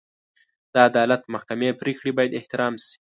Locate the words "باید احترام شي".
2.17-2.95